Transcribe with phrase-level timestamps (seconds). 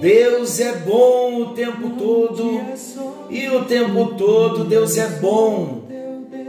[0.00, 2.58] Deus é bom o tempo todo
[3.28, 5.82] e o tempo todo Deus é bom.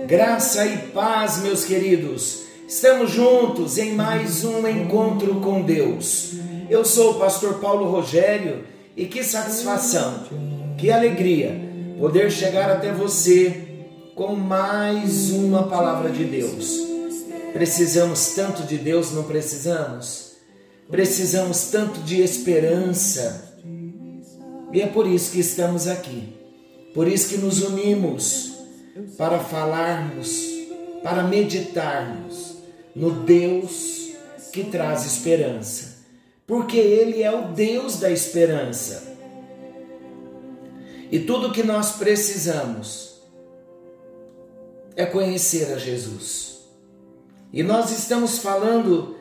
[0.07, 2.43] Graça e paz, meus queridos.
[2.65, 6.35] Estamos juntos em mais um encontro com Deus.
[6.69, 8.63] Eu sou o pastor Paulo Rogério
[8.95, 10.23] e que satisfação,
[10.77, 11.59] que alegria
[11.99, 13.67] poder chegar até você
[14.15, 16.79] com mais uma palavra de Deus.
[17.51, 20.31] Precisamos tanto de Deus, não precisamos?
[20.91, 23.50] Precisamos tanto de esperança.
[24.73, 26.33] E é por isso que estamos aqui.
[26.93, 28.53] Por isso que nos unimos
[29.17, 30.45] para falarmos,
[31.03, 32.57] para meditarmos
[32.95, 34.11] no Deus
[34.51, 35.99] que traz esperança.
[36.45, 39.11] Porque Ele é o Deus da esperança.
[41.11, 43.21] E tudo que nós precisamos
[44.95, 46.59] é conhecer a Jesus.
[47.51, 49.17] E nós estamos falando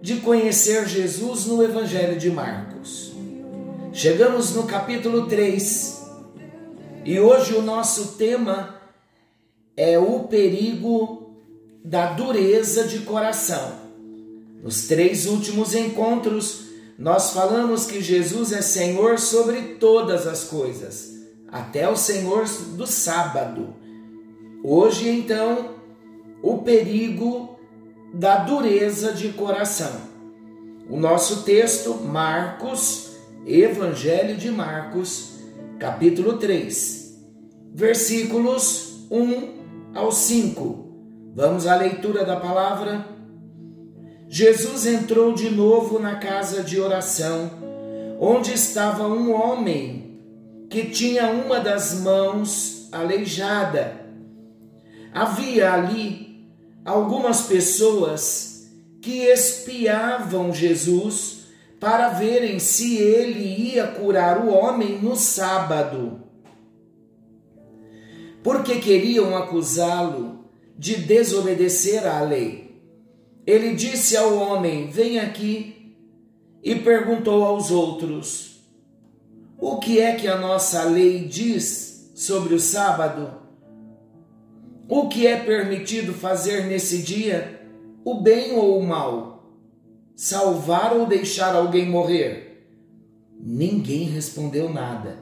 [0.00, 3.09] de conhecer Jesus no Evangelho de Marcos.
[4.00, 6.06] Chegamos no capítulo 3
[7.04, 8.80] e hoje o nosso tema
[9.76, 11.36] é o perigo
[11.84, 13.74] da dureza de coração.
[14.62, 16.62] Nos três últimos encontros,
[16.98, 21.10] nós falamos que Jesus é Senhor sobre todas as coisas,
[21.48, 22.46] até o Senhor
[22.78, 23.74] do sábado.
[24.64, 25.74] Hoje, então,
[26.42, 27.60] o perigo
[28.14, 29.92] da dureza de coração.
[30.88, 33.09] O nosso texto, Marcos,
[33.46, 35.38] Evangelho de Marcos,
[35.78, 37.18] capítulo 3,
[37.72, 41.32] versículos 1 ao 5.
[41.34, 43.06] Vamos à leitura da palavra.
[44.28, 47.50] Jesus entrou de novo na casa de oração,
[48.20, 50.20] onde estava um homem
[50.68, 54.04] que tinha uma das mãos aleijada.
[55.14, 56.46] Havia ali
[56.84, 58.70] algumas pessoas
[59.00, 61.39] que espiavam Jesus
[61.80, 66.20] para verem se ele ia curar o homem no sábado.
[68.42, 70.44] Porque queriam acusá-lo
[70.78, 72.78] de desobedecer à lei.
[73.46, 75.96] Ele disse ao homem: Vem aqui,
[76.62, 78.62] e perguntou aos outros:
[79.58, 83.40] O que é que a nossa lei diz sobre o sábado?
[84.86, 87.60] O que é permitido fazer nesse dia?
[88.04, 89.39] O bem ou o mal?
[90.22, 92.66] Salvar ou deixar alguém morrer?
[93.40, 95.18] Ninguém respondeu nada.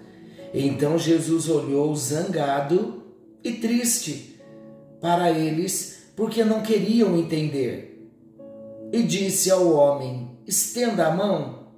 [0.53, 3.04] Então Jesus olhou zangado
[3.44, 4.41] e triste
[5.00, 8.10] para eles, porque não queriam entender.
[8.92, 11.69] E disse ao homem: Estenda a mão.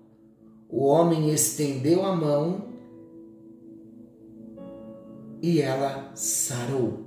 [0.66, 2.68] O homem estendeu a mão
[5.42, 7.04] e ela sarou.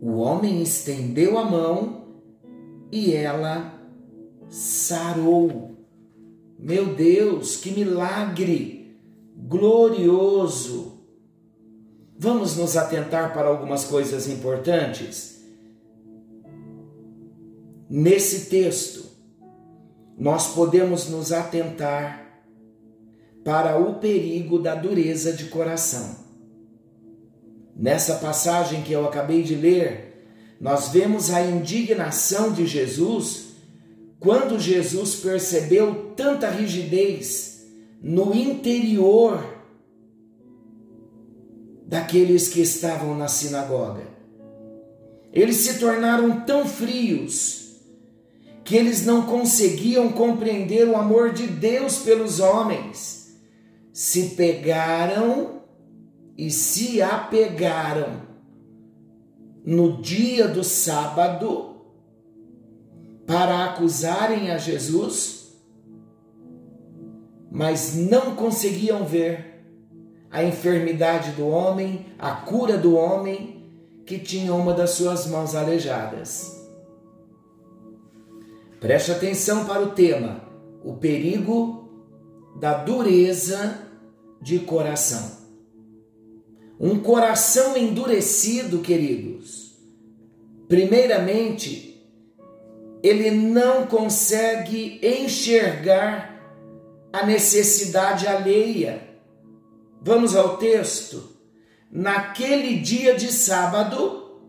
[0.00, 2.04] O homem estendeu a mão
[2.92, 3.71] e ela sarou.
[6.58, 9.00] Meu Deus, que milagre
[9.34, 10.98] glorioso!
[12.18, 15.40] Vamos nos atentar para algumas coisas importantes.
[17.88, 19.06] Nesse texto,
[20.18, 22.44] nós podemos nos atentar
[23.42, 26.14] para o perigo da dureza de coração.
[27.74, 30.26] Nessa passagem que eu acabei de ler,
[30.60, 33.51] nós vemos a indignação de Jesus
[34.22, 37.66] quando Jesus percebeu tanta rigidez
[38.00, 39.44] no interior
[41.84, 44.06] daqueles que estavam na sinagoga.
[45.32, 47.80] Eles se tornaram tão frios
[48.62, 53.36] que eles não conseguiam compreender o amor de Deus pelos homens.
[53.92, 55.62] Se pegaram
[56.38, 58.22] e se apegaram
[59.64, 61.71] no dia do sábado
[63.26, 65.52] para acusarem a Jesus,
[67.50, 69.64] mas não conseguiam ver
[70.30, 73.70] a enfermidade do homem, a cura do homem
[74.06, 76.60] que tinha uma das suas mãos aleijadas.
[78.80, 80.42] Preste atenção para o tema:
[80.82, 81.88] o perigo
[82.58, 83.78] da dureza
[84.40, 85.42] de coração.
[86.80, 89.78] Um coração endurecido, queridos,
[90.66, 91.91] primeiramente,
[93.02, 96.32] ele não consegue enxergar
[97.12, 99.02] a necessidade alheia.
[100.00, 101.30] Vamos ao texto.
[101.90, 104.40] Naquele dia de sábado,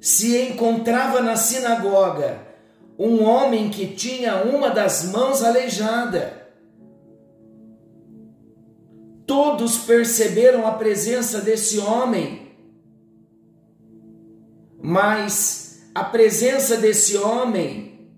[0.00, 2.46] se encontrava na sinagoga
[2.98, 6.48] um homem que tinha uma das mãos aleijada.
[9.26, 12.52] Todos perceberam a presença desse homem,
[14.82, 18.08] mas a presença desse homem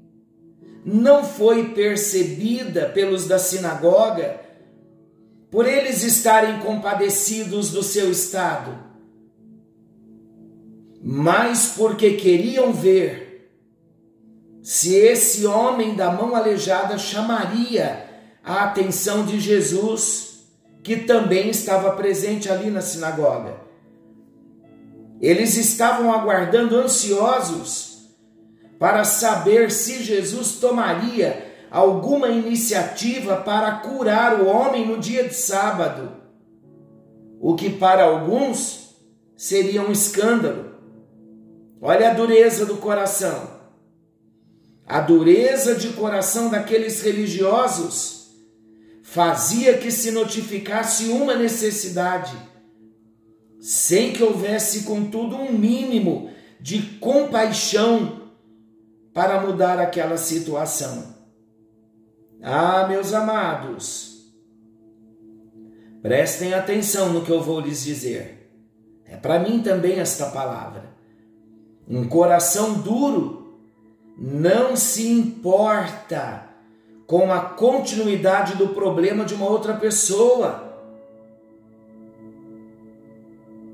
[0.84, 4.40] não foi percebida pelos da sinagoga
[5.50, 8.76] por eles estarem compadecidos do seu estado,
[11.02, 13.50] mas porque queriam ver
[14.62, 18.08] se esse homem da mão aleijada chamaria
[18.44, 20.46] a atenção de Jesus,
[20.82, 23.61] que também estava presente ali na sinagoga.
[25.22, 28.08] Eles estavam aguardando ansiosos
[28.76, 36.10] para saber se Jesus tomaria alguma iniciativa para curar o homem no dia de sábado,
[37.40, 38.96] o que para alguns
[39.36, 40.72] seria um escândalo.
[41.80, 43.62] Olha a dureza do coração.
[44.84, 48.28] A dureza de coração daqueles religiosos
[49.04, 52.36] fazia que se notificasse uma necessidade,
[53.62, 56.30] sem que houvesse, contudo, um mínimo
[56.60, 58.22] de compaixão
[59.14, 61.14] para mudar aquela situação.
[62.42, 64.32] Ah, meus amados,
[66.02, 68.50] prestem atenção no que eu vou lhes dizer.
[69.06, 70.90] É para mim também esta palavra.
[71.86, 73.60] Um coração duro
[74.18, 76.48] não se importa
[77.06, 80.71] com a continuidade do problema de uma outra pessoa.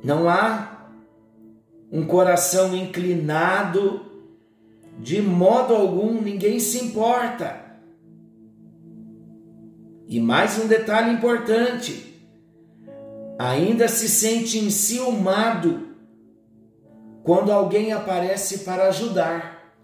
[0.09, 0.89] Não há
[1.93, 4.07] um coração inclinado,
[4.99, 7.63] de modo algum, ninguém se importa.
[10.07, 12.27] E mais um detalhe importante:
[13.39, 15.89] ainda se sente enciumado
[17.23, 19.77] quando alguém aparece para ajudar.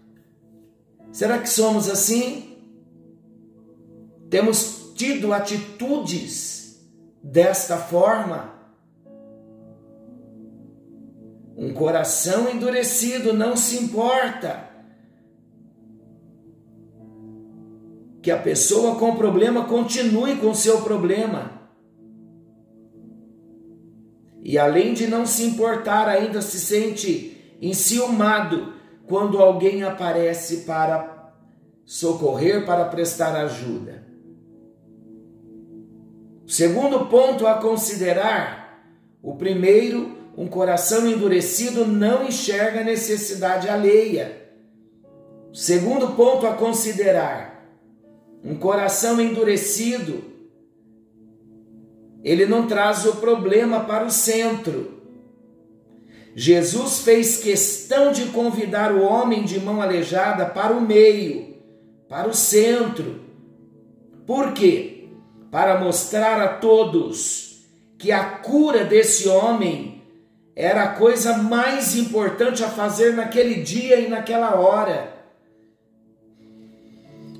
[1.11, 2.57] Será que somos assim?
[4.31, 6.83] Temos tido atitudes
[7.21, 8.54] desta forma?
[11.55, 14.69] Um coração endurecido não se importa
[18.21, 21.69] que a pessoa com problema continue com seu problema.
[24.43, 28.73] E além de não se importar, ainda se sente enciumado
[29.07, 31.33] quando alguém aparece para
[31.85, 34.05] socorrer, para prestar ajuda.
[36.47, 38.91] Segundo ponto a considerar:
[39.21, 44.49] o primeiro, um coração endurecido não enxerga a necessidade alheia.
[45.53, 47.65] Segundo ponto a considerar:
[48.43, 50.23] um coração endurecido,
[52.23, 54.93] ele não traz o problema para o centro.
[56.35, 61.55] Jesus fez questão de convidar o homem de mão aleijada para o meio,
[62.09, 63.21] para o centro.
[64.25, 65.07] Por quê?
[65.49, 67.63] Para mostrar a todos
[67.97, 69.94] que a cura desse homem
[70.55, 75.13] era a coisa mais importante a fazer naquele dia e naquela hora.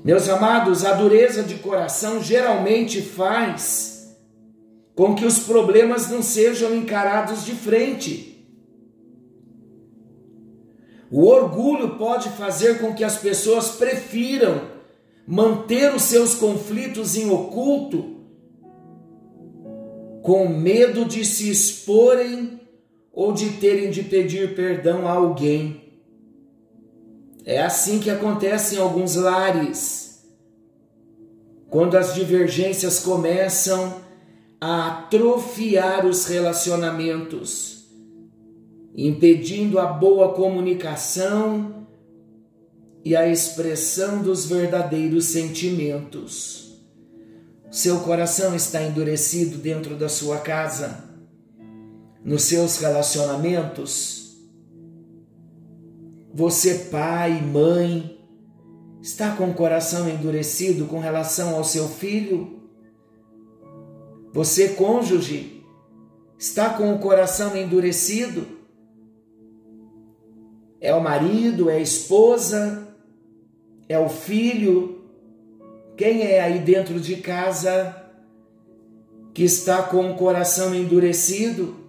[0.04, 4.14] Meus amados, a dureza de coração geralmente faz
[4.94, 8.34] com que os problemas não sejam encarados de frente.
[11.10, 14.62] O orgulho pode fazer com que as pessoas prefiram
[15.26, 18.16] manter os seus conflitos em oculto,
[20.22, 22.60] com medo de se exporem
[23.16, 25.82] ou de terem de pedir perdão a alguém.
[27.46, 30.22] É assim que acontece em alguns lares.
[31.70, 34.02] Quando as divergências começam
[34.60, 37.86] a atrofiar os relacionamentos,
[38.94, 41.86] impedindo a boa comunicação
[43.02, 46.82] e a expressão dos verdadeiros sentimentos.
[47.70, 51.05] Seu coração está endurecido dentro da sua casa,
[52.26, 54.16] nos seus relacionamentos
[56.36, 58.20] você, pai, mãe,
[59.00, 62.60] está com o coração endurecido com relação ao seu filho?
[64.34, 65.64] Você, cônjuge,
[66.38, 68.46] está com o coração endurecido?
[70.78, 72.86] É o marido, é a esposa,
[73.88, 75.06] é o filho?
[75.96, 77.96] Quem é aí dentro de casa
[79.32, 81.85] que está com o coração endurecido?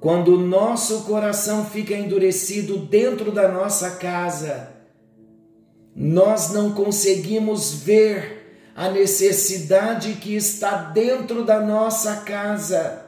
[0.00, 4.70] Quando o nosso coração fica endurecido dentro da nossa casa,
[5.94, 8.38] nós não conseguimos ver
[8.76, 13.04] a necessidade que está dentro da nossa casa.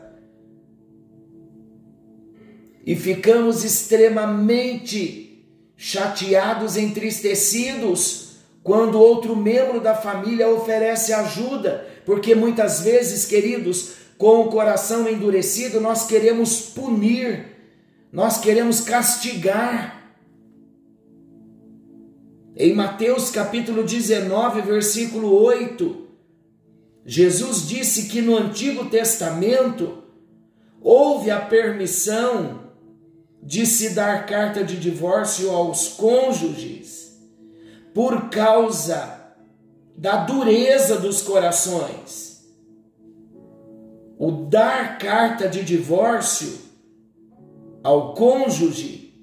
[2.85, 8.31] E ficamos extremamente chateados, entristecidos,
[8.65, 15.81] quando outro membro da família oferece ajuda, porque muitas vezes, queridos, com o coração endurecido,
[15.81, 17.57] nós queremos punir,
[18.13, 20.15] nós queremos castigar.
[22.55, 26.07] Em Mateus capítulo 19, versículo 8,
[27.03, 30.03] Jesus disse que no Antigo Testamento
[30.83, 32.73] houve a permissão
[33.43, 37.19] de se dar carta de divórcio aos cônjuges
[37.95, 39.33] por causa
[39.97, 42.30] da dureza dos corações.
[44.23, 46.59] O dar carta de divórcio
[47.83, 49.15] ao cônjuge,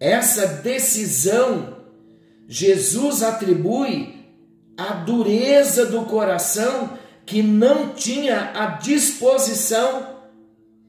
[0.00, 1.76] essa decisão
[2.48, 4.24] Jesus atribui
[4.78, 10.20] a dureza do coração que não tinha a disposição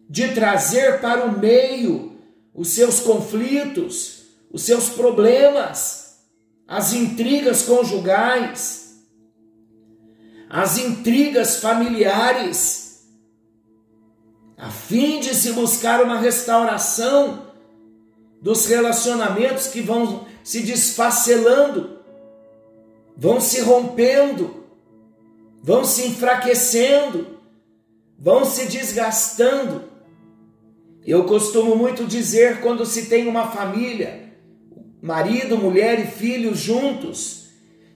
[0.10, 2.18] de trazer para o meio
[2.54, 6.20] os seus conflitos, os seus problemas,
[6.66, 9.04] as intrigas conjugais,
[10.50, 12.89] as intrigas familiares,
[14.60, 17.48] a fim de se buscar uma restauração
[18.42, 22.00] dos relacionamentos que vão se desfacelando,
[23.16, 24.66] vão se rompendo,
[25.64, 27.40] vão se enfraquecendo,
[28.18, 29.86] vão se desgastando.
[31.08, 34.34] Eu costumo muito dizer quando se tem uma família,
[35.02, 37.46] marido, mulher e filhos juntos,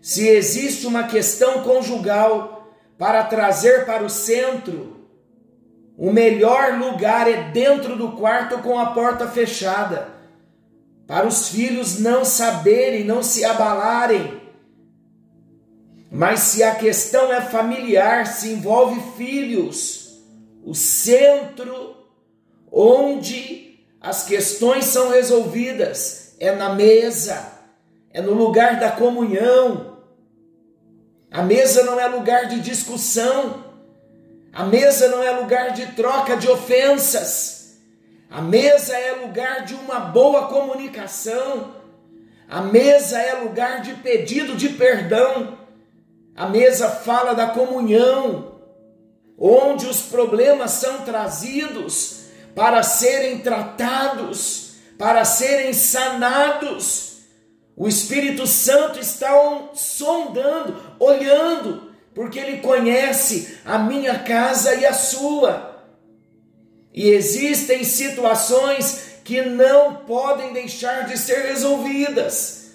[0.01, 4.92] se existe uma questão conjugal para trazer para o centro,
[5.97, 10.13] o melhor lugar é dentro do quarto com a porta fechada
[11.05, 14.41] para os filhos não saberem, não se abalarem.
[16.09, 20.21] Mas se a questão é familiar, se envolve filhos,
[20.63, 21.95] o centro
[22.71, 27.51] onde as questões são resolvidas é na mesa,
[28.11, 29.97] é no lugar da comunhão.
[31.31, 33.62] A mesa não é lugar de discussão,
[34.53, 37.79] a mesa não é lugar de troca de ofensas.
[38.29, 41.73] A mesa é lugar de uma boa comunicação.
[42.47, 45.57] A mesa é lugar de pedido de perdão.
[46.35, 48.59] A mesa fala da comunhão,
[49.39, 57.23] onde os problemas são trazidos para serem tratados, para serem sanados.
[57.75, 59.31] O Espírito Santo está
[59.73, 65.73] sondando, olhando, porque ele conhece a minha casa e a sua.
[66.93, 72.71] E existem situações que não podem deixar de ser resolvidas.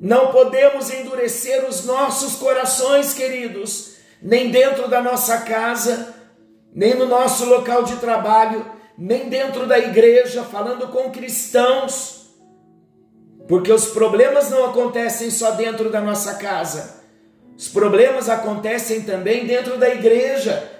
[0.00, 6.14] Não podemos endurecer os nossos corações, queridos, nem dentro da nossa casa,
[6.74, 12.26] nem no nosso local de trabalho, nem dentro da igreja, falando com cristãos,
[13.48, 17.03] porque os problemas não acontecem só dentro da nossa casa,
[17.56, 20.70] os problemas acontecem também dentro da igreja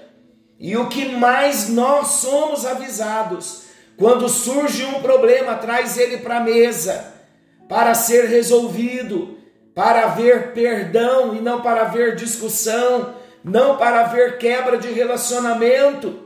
[0.58, 3.64] e o que mais nós somos avisados,
[3.96, 7.12] quando surge um problema, traz ele para a mesa,
[7.68, 9.38] para ser resolvido,
[9.74, 16.24] para haver perdão e não para haver discussão, não para haver quebra de relacionamento.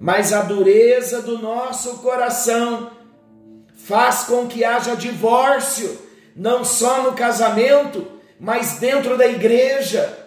[0.00, 2.90] Mas a dureza do nosso coração
[3.74, 5.98] faz com que haja divórcio,
[6.34, 8.06] não só no casamento,
[8.42, 10.18] mas dentro da igreja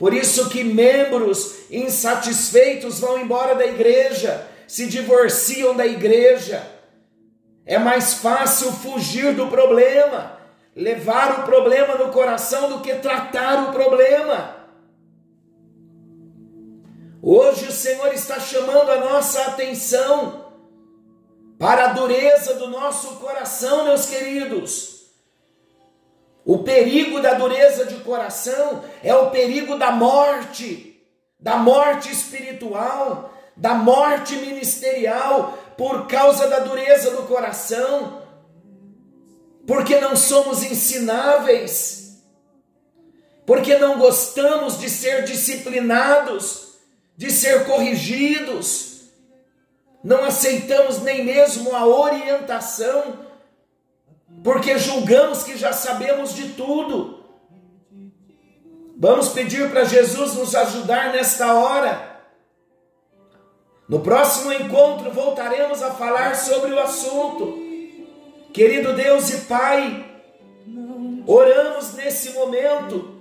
[0.00, 6.66] por isso que membros insatisfeitos vão embora da igreja, se divorciam da igreja.
[7.66, 10.38] É mais fácil fugir do problema,
[10.74, 14.56] levar o problema no coração do que tratar o problema.
[17.20, 20.46] Hoje o Senhor está chamando a nossa atenção
[21.58, 24.99] para a dureza do nosso coração, meus queridos.
[26.44, 31.02] O perigo da dureza de coração é o perigo da morte,
[31.38, 38.22] da morte espiritual, da morte ministerial, por causa da dureza do coração,
[39.66, 42.22] porque não somos ensináveis,
[43.46, 46.78] porque não gostamos de ser disciplinados,
[47.16, 48.90] de ser corrigidos,
[50.02, 53.29] não aceitamos nem mesmo a orientação
[54.42, 57.24] porque julgamos que já sabemos de tudo.
[58.96, 62.22] Vamos pedir para Jesus nos ajudar nesta hora.
[63.88, 67.58] No próximo encontro voltaremos a falar sobre o assunto.
[68.52, 70.10] Querido Deus e Pai,
[71.26, 73.14] Oramos nesse momento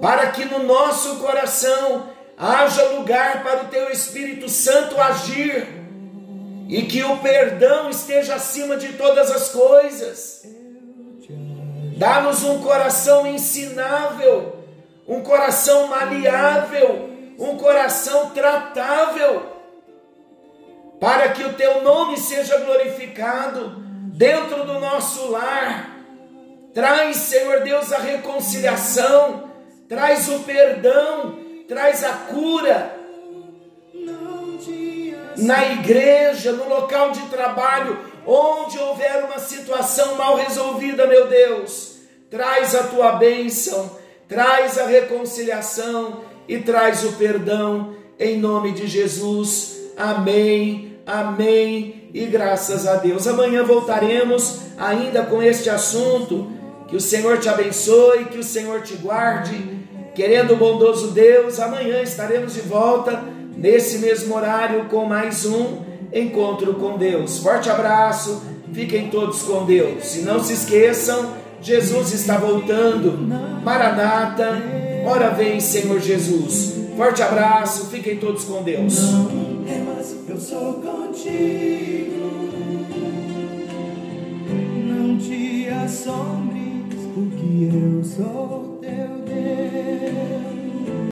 [0.00, 5.66] para que no nosso coração haja lugar para o teu Espírito Santo agir
[6.68, 10.44] e que o perdão esteja acima de todas as coisas.
[11.96, 14.56] Dá-nos um coração ensinável,
[15.08, 19.54] um coração maleável, um coração tratável,
[21.00, 23.76] para que o teu nome seja glorificado
[24.12, 25.94] dentro do nosso lar.
[26.74, 29.50] Traz, Senhor Deus, a reconciliação,
[29.88, 33.05] traz o perdão, traz a cura.
[35.36, 41.96] Na igreja, no local de trabalho, onde houver uma situação mal resolvida, meu Deus,
[42.30, 43.90] traz a tua bênção,
[44.28, 49.76] traz a reconciliação e traz o perdão, em nome de Jesus.
[49.96, 53.26] Amém, amém e graças a Deus.
[53.26, 56.50] Amanhã voltaremos ainda com este assunto.
[56.88, 59.84] Que o Senhor te abençoe, que o Senhor te guarde.
[60.14, 63.22] Querendo o bondoso Deus, amanhã estaremos de volta
[63.66, 65.78] nesse mesmo horário com mais um
[66.12, 67.38] encontro com Deus.
[67.38, 68.40] Forte abraço,
[68.72, 70.14] fiquem todos com Deus.
[70.14, 73.18] E não se esqueçam, Jesus está voltando.
[73.64, 74.62] Maranata,
[75.04, 76.74] ora vem, Senhor Jesus.
[76.96, 79.00] Forte abraço, fiquem todos com Deus.
[80.28, 82.30] Eu sou contigo.
[84.84, 88.66] Não te assombres, porque eu sou